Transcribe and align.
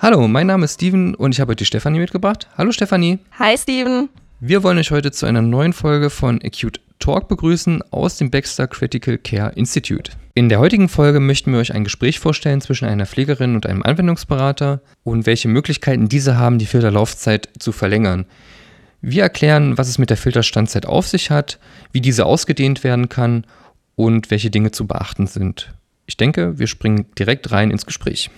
Hallo, 0.00 0.28
mein 0.28 0.46
Name 0.46 0.66
ist 0.66 0.74
Steven 0.74 1.14
und 1.14 1.32
ich 1.32 1.40
habe 1.40 1.50
heute 1.50 1.58
die 1.58 1.64
Stefanie 1.64 1.98
mitgebracht. 1.98 2.48
Hallo 2.58 2.72
Stefanie. 2.72 3.20
Hi 3.38 3.56
Steven. 3.56 4.10
Wir 4.40 4.62
wollen 4.62 4.76
euch 4.78 4.90
heute 4.90 5.12
zu 5.12 5.24
einer 5.26 5.40
neuen 5.40 5.72
Folge 5.72 6.10
von 6.10 6.40
Acute 6.44 6.80
Talk 6.98 7.28
begrüßen 7.28 7.82
aus 7.90 8.18
dem 8.18 8.30
Baxter 8.30 8.66
Critical 8.66 9.18
Care 9.18 9.52
Institute. 9.56 10.12
In 10.34 10.48
der 10.48 10.58
heutigen 10.58 10.88
Folge 10.88 11.20
möchten 11.20 11.52
wir 11.52 11.58
euch 11.58 11.74
ein 11.74 11.84
Gespräch 11.84 12.18
vorstellen 12.18 12.60
zwischen 12.60 12.86
einer 12.86 13.06
Pflegerin 13.06 13.54
und 13.54 13.66
einem 13.66 13.82
Anwendungsberater 13.82 14.80
und 15.04 15.26
welche 15.26 15.48
Möglichkeiten 15.48 16.08
diese 16.08 16.36
haben, 16.36 16.58
die 16.58 16.66
Filterlaufzeit 16.66 17.48
zu 17.58 17.72
verlängern. 17.72 18.26
Wir 19.06 19.22
erklären, 19.22 19.76
was 19.76 19.88
es 19.88 19.98
mit 19.98 20.08
der 20.08 20.16
Filterstandzeit 20.16 20.86
auf 20.86 21.06
sich 21.06 21.30
hat, 21.30 21.58
wie 21.92 22.00
diese 22.00 22.24
ausgedehnt 22.24 22.82
werden 22.84 23.10
kann 23.10 23.46
und 23.96 24.30
welche 24.30 24.48
Dinge 24.48 24.70
zu 24.70 24.86
beachten 24.86 25.26
sind. 25.26 25.74
Ich 26.06 26.16
denke, 26.16 26.58
wir 26.58 26.66
springen 26.66 27.04
direkt 27.18 27.52
rein 27.52 27.70
ins 27.70 27.84
Gespräch. 27.84 28.30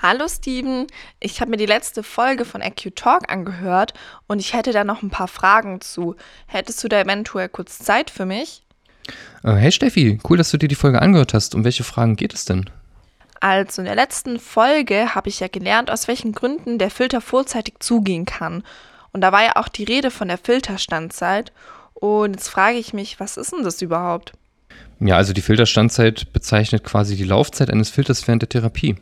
Hallo 0.00 0.28
Steven, 0.28 0.86
ich 1.18 1.40
habe 1.40 1.50
mir 1.50 1.56
die 1.56 1.66
letzte 1.66 2.04
Folge 2.04 2.44
von 2.44 2.62
Acute 2.62 2.94
Talk 2.94 3.28
angehört 3.28 3.92
und 4.28 4.38
ich 4.38 4.54
hätte 4.54 4.70
da 4.70 4.84
noch 4.84 5.02
ein 5.02 5.10
paar 5.10 5.26
Fragen 5.26 5.80
zu. 5.80 6.14
Hättest 6.46 6.84
du 6.84 6.88
da 6.88 7.00
eventuell 7.00 7.48
kurz 7.48 7.78
Zeit 7.78 8.08
für 8.08 8.24
mich? 8.24 8.62
Äh, 9.42 9.54
hey 9.54 9.72
Steffi, 9.72 10.20
cool, 10.30 10.36
dass 10.36 10.52
du 10.52 10.58
dir 10.58 10.68
die 10.68 10.76
Folge 10.76 11.02
angehört 11.02 11.34
hast. 11.34 11.56
Um 11.56 11.64
welche 11.64 11.82
Fragen 11.82 12.14
geht 12.14 12.34
es 12.34 12.44
denn? 12.44 12.70
Also 13.40 13.82
in 13.82 13.86
der 13.86 13.94
letzten 13.94 14.38
Folge 14.38 15.14
habe 15.14 15.28
ich 15.28 15.40
ja 15.40 15.48
gelernt, 15.48 15.90
aus 15.90 16.08
welchen 16.08 16.32
Gründen 16.32 16.78
der 16.78 16.90
Filter 16.90 17.20
vorzeitig 17.20 17.74
zugehen 17.80 18.24
kann. 18.24 18.62
Und 19.12 19.20
da 19.20 19.32
war 19.32 19.42
ja 19.42 19.56
auch 19.56 19.68
die 19.68 19.84
Rede 19.84 20.10
von 20.10 20.28
der 20.28 20.38
Filterstandzeit. 20.38 21.52
Und 21.94 22.34
jetzt 22.34 22.48
frage 22.48 22.78
ich 22.78 22.92
mich, 22.92 23.18
was 23.20 23.36
ist 23.36 23.52
denn 23.52 23.64
das 23.64 23.80
überhaupt? 23.80 24.32
Ja, 25.00 25.16
also 25.16 25.32
die 25.32 25.42
Filterstandzeit 25.42 26.32
bezeichnet 26.32 26.84
quasi 26.84 27.16
die 27.16 27.24
Laufzeit 27.24 27.70
eines 27.70 27.90
Filters 27.90 28.26
während 28.26 28.42
der 28.42 28.48
Therapie. 28.48 28.96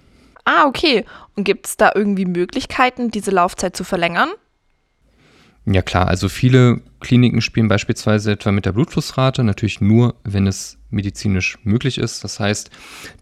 Ah, 0.44 0.66
okay. 0.66 1.04
Und 1.36 1.44
gibt 1.44 1.66
es 1.66 1.76
da 1.76 1.92
irgendwie 1.94 2.26
Möglichkeiten, 2.26 3.10
diese 3.10 3.30
Laufzeit 3.30 3.76
zu 3.76 3.84
verlängern? 3.84 4.30
Ja 5.66 5.80
klar, 5.80 6.08
also 6.08 6.28
viele 6.28 6.82
Kliniken 7.00 7.40
spielen 7.40 7.68
beispielsweise 7.68 8.32
etwa 8.32 8.52
mit 8.52 8.66
der 8.66 8.72
Blutflussrate, 8.72 9.42
natürlich 9.44 9.80
nur, 9.80 10.14
wenn 10.22 10.46
es 10.46 10.76
medizinisch 10.90 11.58
möglich 11.64 11.96
ist. 11.96 12.22
Das 12.22 12.38
heißt, 12.38 12.70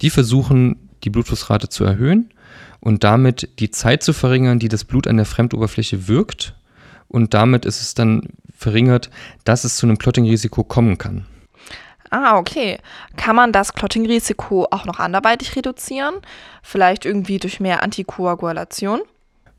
die 0.00 0.10
versuchen, 0.10 0.90
die 1.04 1.10
Blutflussrate 1.10 1.68
zu 1.68 1.84
erhöhen 1.84 2.32
und 2.80 3.04
damit 3.04 3.48
die 3.60 3.70
Zeit 3.70 4.02
zu 4.02 4.12
verringern, 4.12 4.58
die 4.58 4.68
das 4.68 4.84
Blut 4.84 5.06
an 5.06 5.16
der 5.16 5.26
Fremdoberfläche 5.26 6.08
wirkt. 6.08 6.54
Und 7.08 7.34
damit 7.34 7.64
ist 7.64 7.80
es 7.80 7.94
dann 7.94 8.28
verringert, 8.56 9.10
dass 9.44 9.64
es 9.64 9.76
zu 9.76 9.86
einem 9.86 9.98
Clotting-Risiko 9.98 10.64
kommen 10.64 10.98
kann. 10.98 11.26
Ah, 12.10 12.38
okay. 12.38 12.78
Kann 13.16 13.36
man 13.36 13.52
das 13.52 13.72
Clotting-Risiko 13.72 14.66
auch 14.70 14.84
noch 14.84 14.98
anderweitig 14.98 15.56
reduzieren? 15.56 16.14
Vielleicht 16.62 17.06
irgendwie 17.06 17.38
durch 17.38 17.58
mehr 17.58 17.82
Antikoagulation? 17.82 19.00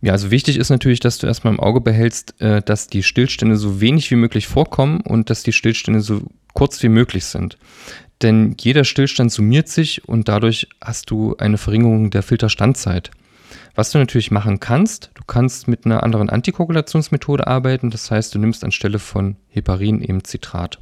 Ja, 0.01 0.11
also 0.11 0.31
wichtig 0.31 0.57
ist 0.57 0.69
natürlich, 0.69 0.99
dass 0.99 1.17
du 1.17 1.27
erstmal 1.27 1.53
im 1.53 1.59
Auge 1.59 1.79
behältst, 1.81 2.39
äh, 2.41 2.61
dass 2.61 2.87
die 2.87 3.03
Stillstände 3.03 3.55
so 3.55 3.79
wenig 3.79 4.11
wie 4.11 4.17
möglich 4.17 4.47
vorkommen 4.47 5.01
und 5.01 5.29
dass 5.29 5.43
die 5.43 5.53
Stillstände 5.53 6.01
so 6.01 6.21
kurz 6.53 6.83
wie 6.83 6.89
möglich 6.89 7.25
sind. 7.25 7.57
Denn 8.23 8.55
jeder 8.59 8.85
Stillstand 8.85 9.31
summiert 9.31 9.67
sich 9.67 10.07
und 10.07 10.29
dadurch 10.29 10.67
hast 10.81 11.09
du 11.11 11.35
eine 11.37 11.57
Verringerung 11.57 12.09
der 12.09 12.23
Filterstandzeit. 12.23 13.11
Was 13.75 13.91
du 13.91 13.97
natürlich 13.97 14.31
machen 14.31 14.59
kannst, 14.59 15.11
du 15.15 15.23
kannst 15.25 15.67
mit 15.67 15.85
einer 15.85 16.03
anderen 16.03 16.29
Antikoagulationsmethode 16.29 17.45
arbeiten. 17.47 17.89
Das 17.89 18.09
heißt, 18.09 18.33
du 18.33 18.39
nimmst 18.39 18.63
anstelle 18.63 18.99
von 18.99 19.35
Heparin 19.49 20.01
eben 20.01 20.23
Citrat. 20.23 20.79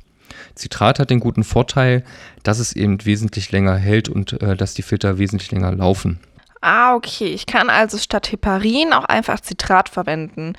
Citrat 0.58 1.00
hat 1.00 1.10
den 1.10 1.20
guten 1.20 1.44
Vorteil, 1.44 2.04
dass 2.44 2.60
es 2.60 2.74
eben 2.74 3.04
wesentlich 3.06 3.52
länger 3.52 3.76
hält 3.76 4.08
und 4.08 4.42
äh, 4.42 4.56
dass 4.56 4.74
die 4.74 4.82
Filter 4.82 5.18
wesentlich 5.18 5.52
länger 5.52 5.72
laufen. 5.72 6.20
Ah, 6.62 6.94
okay. 6.94 7.28
Ich 7.28 7.48
kann 7.48 7.70
also 7.70 7.98
statt 7.98 8.32
Heparin 8.32 8.94
auch 8.94 9.06
einfach 9.06 9.42
Citrat 9.44 9.90
verwenden. 9.90 10.54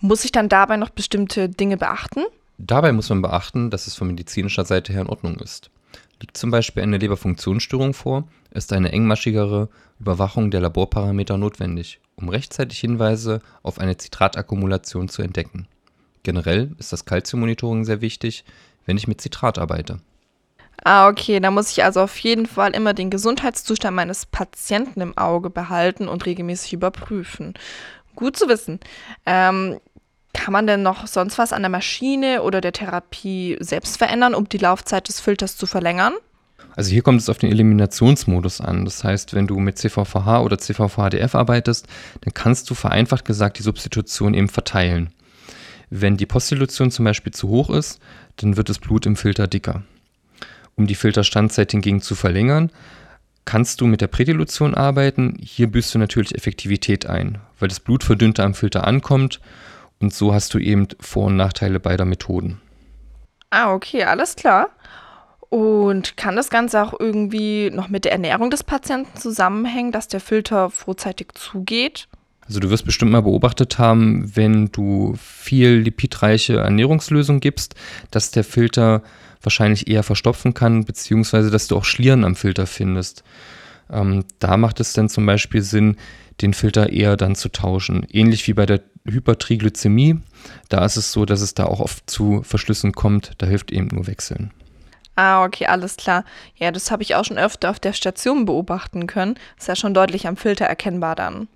Muss 0.00 0.24
ich 0.24 0.32
dann 0.32 0.48
dabei 0.48 0.76
noch 0.76 0.90
bestimmte 0.90 1.48
Dinge 1.48 1.76
beachten? 1.76 2.20
Dabei 2.58 2.92
muss 2.92 3.08
man 3.08 3.22
beachten, 3.22 3.70
dass 3.70 3.86
es 3.86 3.94
von 3.94 4.08
medizinischer 4.08 4.64
Seite 4.64 4.92
her 4.92 5.02
in 5.02 5.08
Ordnung 5.08 5.36
ist. 5.36 5.70
Liegt 6.20 6.36
zum 6.36 6.50
Beispiel 6.50 6.82
eine 6.82 6.98
Leberfunktionsstörung 6.98 7.94
vor, 7.94 8.26
ist 8.50 8.72
eine 8.72 8.90
engmaschigere 8.90 9.68
Überwachung 10.00 10.50
der 10.50 10.60
Laborparameter 10.60 11.38
notwendig, 11.38 12.00
um 12.16 12.28
rechtzeitig 12.28 12.80
Hinweise 12.80 13.40
auf 13.62 13.78
eine 13.78 13.96
Zitratakkumulation 13.96 15.08
zu 15.08 15.22
entdecken. 15.22 15.68
Generell 16.24 16.74
ist 16.78 16.92
das 16.92 17.04
Calciummonitoring 17.04 17.84
sehr 17.84 18.00
wichtig, 18.00 18.44
wenn 18.84 18.96
ich 18.96 19.06
mit 19.06 19.20
Zitrat 19.20 19.58
arbeite. 19.58 20.00
Ah, 20.84 21.08
okay. 21.08 21.40
Da 21.40 21.50
muss 21.50 21.70
ich 21.70 21.84
also 21.84 22.00
auf 22.00 22.18
jeden 22.18 22.46
Fall 22.46 22.74
immer 22.74 22.94
den 22.94 23.10
Gesundheitszustand 23.10 23.94
meines 23.94 24.26
Patienten 24.26 25.00
im 25.00 25.16
Auge 25.18 25.50
behalten 25.50 26.08
und 26.08 26.26
regelmäßig 26.26 26.72
überprüfen. 26.72 27.54
Gut 28.14 28.36
zu 28.36 28.48
wissen. 28.48 28.80
Ähm, 29.26 29.78
kann 30.34 30.52
man 30.52 30.66
denn 30.66 30.82
noch 30.82 31.06
sonst 31.06 31.38
was 31.38 31.52
an 31.52 31.62
der 31.62 31.70
Maschine 31.70 32.42
oder 32.42 32.60
der 32.60 32.72
Therapie 32.72 33.56
selbst 33.60 33.96
verändern, 33.96 34.34
um 34.34 34.48
die 34.48 34.58
Laufzeit 34.58 35.08
des 35.08 35.20
Filters 35.20 35.56
zu 35.56 35.66
verlängern? 35.66 36.14
Also 36.76 36.90
hier 36.90 37.02
kommt 37.02 37.20
es 37.20 37.28
auf 37.28 37.38
den 37.38 37.50
Eliminationsmodus 37.50 38.60
an. 38.60 38.84
Das 38.84 39.02
heißt, 39.02 39.34
wenn 39.34 39.46
du 39.46 39.58
mit 39.58 39.78
CVVH 39.78 40.42
oder 40.42 40.58
CVVHDF 40.58 41.34
arbeitest, 41.34 41.86
dann 42.20 42.34
kannst 42.34 42.70
du 42.70 42.74
vereinfacht 42.74 43.24
gesagt 43.24 43.58
die 43.58 43.62
Substitution 43.62 44.34
eben 44.34 44.48
verteilen. 44.48 45.10
Wenn 45.90 46.16
die 46.16 46.26
Postdilution 46.26 46.90
zum 46.90 47.06
Beispiel 47.06 47.32
zu 47.32 47.48
hoch 47.48 47.70
ist, 47.70 48.00
dann 48.36 48.56
wird 48.56 48.68
das 48.68 48.78
Blut 48.78 49.06
im 49.06 49.16
Filter 49.16 49.46
dicker. 49.46 49.82
Um 50.76 50.86
die 50.86 50.94
Filterstandzeit 50.94 51.72
hingegen 51.72 52.02
zu 52.02 52.14
verlängern, 52.14 52.70
kannst 53.44 53.80
du 53.80 53.86
mit 53.86 54.00
der 54.00 54.06
Prädilution 54.06 54.74
arbeiten. 54.74 55.36
Hier 55.42 55.66
büßt 55.66 55.94
du 55.94 55.98
natürlich 55.98 56.34
Effektivität 56.34 57.06
ein, 57.06 57.38
weil 57.58 57.68
das 57.68 57.80
Blut 57.80 58.04
verdünnter 58.04 58.44
am 58.44 58.54
Filter 58.54 58.86
ankommt 58.86 59.40
und 60.00 60.12
so 60.14 60.32
hast 60.32 60.54
du 60.54 60.58
eben 60.58 60.88
Vor- 61.00 61.26
und 61.26 61.36
Nachteile 61.36 61.80
beider 61.80 62.04
Methoden. 62.04 62.60
Ah, 63.50 63.72
okay, 63.72 64.04
alles 64.04 64.36
klar. 64.36 64.70
Und 65.50 66.16
kann 66.16 66.36
das 66.36 66.50
Ganze 66.50 66.82
auch 66.82 66.94
irgendwie 66.98 67.70
noch 67.70 67.88
mit 67.88 68.04
der 68.04 68.12
Ernährung 68.12 68.50
des 68.50 68.64
Patienten 68.64 69.18
zusammenhängen, 69.18 69.92
dass 69.92 70.06
der 70.08 70.20
Filter 70.20 70.68
vorzeitig 70.68 71.28
zugeht? 71.34 72.06
Also 72.46 72.60
du 72.60 72.70
wirst 72.70 72.84
bestimmt 72.84 73.12
mal 73.12 73.22
beobachtet 73.22 73.78
haben, 73.78 74.34
wenn 74.36 74.70
du 74.72 75.14
viel 75.18 75.76
lipidreiche 75.76 76.58
Ernährungslösung 76.58 77.40
gibst, 77.40 77.74
dass 78.10 78.30
der 78.30 78.44
Filter 78.44 79.02
wahrscheinlich 79.42 79.88
eher 79.88 80.02
verstopfen 80.02 80.54
kann, 80.54 80.84
beziehungsweise 80.84 81.50
dass 81.50 81.68
du 81.68 81.76
auch 81.76 81.84
Schlieren 81.84 82.24
am 82.24 82.36
Filter 82.36 82.66
findest. 82.66 83.22
Ähm, 83.90 84.24
da 84.38 84.56
macht 84.56 84.80
es 84.80 84.92
dann 84.92 85.08
zum 85.08 85.24
Beispiel 85.26 85.62
Sinn, 85.62 85.96
den 86.40 86.54
Filter 86.54 86.90
eher 86.90 87.16
dann 87.16 87.34
zu 87.34 87.48
tauschen. 87.48 88.06
Ähnlich 88.10 88.46
wie 88.46 88.54
bei 88.54 88.66
der 88.66 88.80
Hypertriglykämie. 89.10 90.20
Da 90.68 90.84
ist 90.84 90.96
es 90.96 91.12
so, 91.12 91.24
dass 91.24 91.40
es 91.40 91.54
da 91.54 91.64
auch 91.64 91.80
oft 91.80 92.08
zu 92.08 92.42
Verschlüssen 92.42 92.92
kommt. 92.92 93.32
Da 93.38 93.46
hilft 93.46 93.70
eben 93.70 93.88
nur 93.88 94.06
Wechseln. 94.06 94.52
Ah, 95.16 95.44
okay, 95.44 95.66
alles 95.66 95.96
klar. 95.96 96.24
Ja, 96.56 96.70
das 96.70 96.92
habe 96.92 97.02
ich 97.02 97.16
auch 97.16 97.24
schon 97.24 97.38
öfter 97.38 97.70
auf 97.70 97.80
der 97.80 97.92
Station 97.92 98.44
beobachten 98.44 99.08
können. 99.08 99.34
Ist 99.58 99.66
ja 99.66 99.74
schon 99.74 99.92
deutlich 99.92 100.28
am 100.28 100.36
Filter 100.36 100.66
erkennbar 100.66 101.16
dann. 101.16 101.48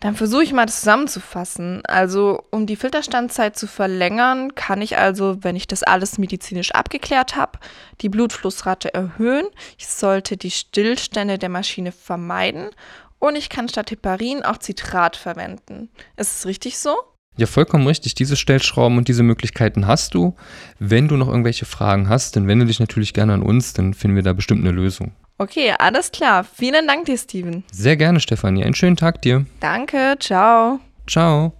Dann 0.00 0.14
versuche 0.14 0.44
ich 0.44 0.52
mal 0.52 0.66
das 0.66 0.80
zusammenzufassen. 0.80 1.84
Also, 1.86 2.44
um 2.50 2.66
die 2.66 2.76
Filterstandzeit 2.76 3.56
zu 3.56 3.66
verlängern, 3.66 4.54
kann 4.54 4.80
ich 4.80 4.96
also, 4.96 5.42
wenn 5.42 5.56
ich 5.56 5.66
das 5.66 5.82
alles 5.82 6.18
medizinisch 6.18 6.72
abgeklärt 6.72 7.34
habe, 7.34 7.58
die 8.00 8.08
Blutflussrate 8.08 8.94
erhöhen. 8.94 9.46
Ich 9.76 9.88
sollte 9.88 10.36
die 10.36 10.52
Stillstände 10.52 11.38
der 11.38 11.48
Maschine 11.48 11.90
vermeiden 11.90 12.70
und 13.18 13.36
ich 13.36 13.48
kann 13.48 13.68
statt 13.68 13.90
Heparin 13.90 14.42
auch 14.42 14.58
Citrat 14.60 15.16
verwenden. 15.16 15.90
Ist 16.16 16.38
es 16.38 16.46
richtig 16.46 16.78
so? 16.78 16.96
Ja, 17.36 17.46
vollkommen 17.46 17.86
richtig. 17.86 18.16
Diese 18.16 18.34
Stellschrauben 18.34 18.98
und 18.98 19.06
diese 19.06 19.22
Möglichkeiten 19.22 19.86
hast 19.86 20.14
du. 20.14 20.34
Wenn 20.80 21.06
du 21.06 21.16
noch 21.16 21.28
irgendwelche 21.28 21.66
Fragen 21.66 22.08
hast, 22.08 22.34
dann 22.34 22.48
wende 22.48 22.66
dich 22.66 22.80
natürlich 22.80 23.14
gerne 23.14 23.34
an 23.34 23.42
uns, 23.42 23.72
dann 23.74 23.94
finden 23.94 24.16
wir 24.16 24.24
da 24.24 24.32
bestimmt 24.32 24.62
eine 24.62 24.72
Lösung. 24.72 25.12
Okay, 25.38 25.72
alles 25.78 26.10
klar. 26.10 26.42
Vielen 26.42 26.88
Dank 26.88 27.04
dir, 27.04 27.16
Steven. 27.16 27.62
Sehr 27.70 27.96
gerne, 27.96 28.18
Stefanie. 28.18 28.64
Einen 28.64 28.74
schönen 28.74 28.96
Tag 28.96 29.22
dir. 29.22 29.46
Danke, 29.60 30.16
ciao. 30.18 30.80
Ciao. 31.06 31.52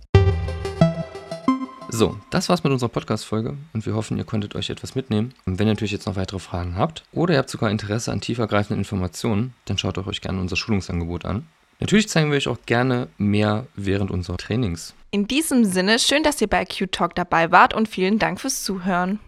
So, 1.91 2.17
das 2.31 2.49
war's 2.49 2.65
mit 2.65 2.73
unserer 2.73 2.91
Podcast-Folge 2.91 3.57
und 3.73 3.87
wir 3.87 3.95
hoffen, 3.95 4.19
ihr 4.19 4.25
konntet 4.25 4.55
euch 4.57 4.69
etwas 4.69 4.95
mitnehmen. 4.95 5.33
Und 5.47 5.59
wenn 5.59 5.69
ihr 5.69 5.73
natürlich 5.73 5.93
jetzt 5.93 6.07
noch 6.07 6.17
weitere 6.17 6.39
Fragen 6.39 6.77
habt 6.77 7.05
oder 7.13 7.35
ihr 7.35 7.39
habt 7.39 7.49
sogar 7.49 7.71
Interesse 7.71 8.13
an 8.13 8.21
tiefergreifenden 8.21 8.79
Informationen, 8.79 9.55
dann 9.65 9.79
schaut 9.79 9.97
euch 9.97 10.21
gerne 10.21 10.41
unser 10.41 10.57
Schulungsangebot 10.57 11.25
an. 11.25 11.47
Natürlich 11.81 12.09
zeigen 12.09 12.31
wir 12.31 12.37
euch 12.37 12.49
auch 12.49 12.59
gerne 12.67 13.09
mehr 13.19 13.67
während 13.77 14.11
unserer 14.11 14.37
Trainings. 14.37 14.95
In 15.11 15.27
diesem 15.27 15.65
Sinne, 15.65 15.99
schön, 15.99 16.23
dass 16.23 16.41
ihr 16.41 16.49
bei 16.49 16.65
Q 16.65 16.87
Talk 16.87 17.15
dabei 17.15 17.51
wart 17.51 17.73
und 17.73 17.89
vielen 17.89 18.19
Dank 18.19 18.41
fürs 18.41 18.65
Zuhören. 18.65 19.21